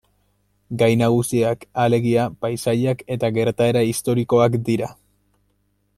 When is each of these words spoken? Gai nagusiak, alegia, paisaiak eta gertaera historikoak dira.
Gai 0.81 0.87
nagusiak, 1.01 1.67
alegia, 1.83 2.25
paisaiak 2.45 3.05
eta 3.17 3.33
gertaera 3.39 3.87
historikoak 3.91 4.59
dira. 4.71 4.95